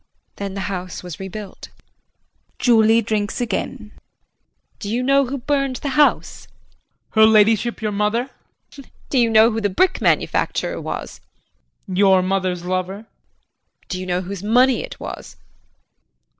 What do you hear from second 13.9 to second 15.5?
you know whose money it was?